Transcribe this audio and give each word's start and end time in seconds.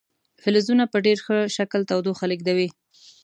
فلزونه 0.41 0.83
په 0.91 0.97
ډیر 1.05 1.17
ښه 1.25 1.37
شکل 1.57 1.81
تودوخه 1.89 2.25
لیږدوي. 2.31 2.69